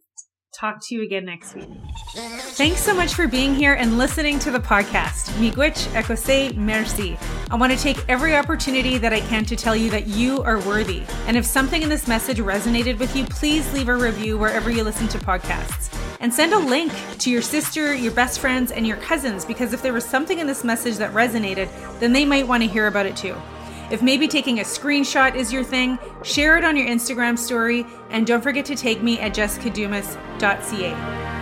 talk 0.52 0.80
to 0.86 0.94
you 0.94 1.02
again 1.02 1.24
next 1.24 1.54
week. 1.54 1.68
Thanks 2.14 2.80
so 2.80 2.94
much 2.94 3.14
for 3.14 3.26
being 3.28 3.54
here 3.54 3.74
and 3.74 3.98
listening 3.98 4.38
to 4.40 4.50
the 4.50 4.58
podcast. 4.58 5.30
Miigwech 5.38 5.86
ekose 5.92 6.56
merci. 6.56 7.16
I 7.50 7.56
want 7.56 7.72
to 7.72 7.78
take 7.78 8.04
every 8.08 8.36
opportunity 8.36 8.98
that 8.98 9.12
I 9.12 9.20
can 9.20 9.44
to 9.44 9.56
tell 9.56 9.76
you 9.76 9.90
that 9.90 10.08
you 10.08 10.42
are 10.42 10.58
worthy. 10.60 11.02
And 11.26 11.36
if 11.36 11.46
something 11.46 11.82
in 11.82 11.88
this 11.88 12.08
message 12.08 12.38
resonated 12.38 12.98
with 12.98 13.14
you, 13.14 13.24
please 13.26 13.72
leave 13.72 13.88
a 13.88 13.96
review 13.96 14.38
wherever 14.38 14.70
you 14.70 14.82
listen 14.82 15.08
to 15.08 15.18
podcasts. 15.18 15.96
And 16.20 16.34
send 16.34 16.52
a 16.52 16.58
link 16.58 16.92
to 17.18 17.30
your 17.30 17.42
sister, 17.42 17.94
your 17.94 18.12
best 18.12 18.40
friends, 18.40 18.72
and 18.72 18.86
your 18.86 18.98
cousins 18.98 19.44
because 19.44 19.72
if 19.72 19.80
there 19.80 19.92
was 19.92 20.04
something 20.04 20.38
in 20.38 20.46
this 20.46 20.64
message 20.64 20.96
that 20.96 21.12
resonated, 21.12 21.70
then 22.00 22.12
they 22.12 22.24
might 22.24 22.46
want 22.46 22.62
to 22.62 22.68
hear 22.68 22.88
about 22.88 23.06
it 23.06 23.16
too. 23.16 23.36
If 23.90 24.02
maybe 24.02 24.28
taking 24.28 24.60
a 24.60 24.62
screenshot 24.62 25.34
is 25.34 25.52
your 25.52 25.64
thing, 25.64 25.98
share 26.22 26.56
it 26.56 26.64
on 26.64 26.76
your 26.76 26.86
Instagram 26.86 27.36
story 27.36 27.84
and 28.10 28.26
don't 28.26 28.42
forget 28.42 28.64
to 28.66 28.76
tag 28.76 29.02
me 29.02 29.18
at 29.18 29.34
jessicadumas.ca. 29.34 31.39